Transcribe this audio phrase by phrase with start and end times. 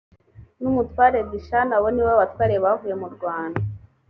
[0.61, 3.61] n umutware dishani abo ni bo batware bavuye murwanda